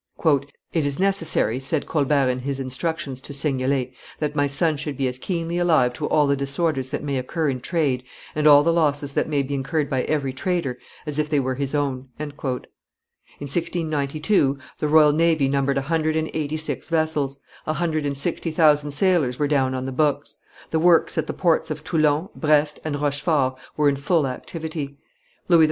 [0.73, 5.07] "It is necessary," said Colbert in his instructions to Seignelay, "that my son should be
[5.07, 8.03] as keenly alive to all the disorders that may occur in trade,
[8.33, 11.53] and all the losses that may be incurred by every trader, as if they were
[11.53, 17.37] his own." In 1692 the royal navy numbered a hundred and eighty six vessels;
[17.67, 20.37] a hundred and sixty thousand sailors were down on the books;
[20.71, 24.97] the works at the ports of Toulon, Brest, and Rochefort were in full activity;
[25.47, 25.59] Louis XIV.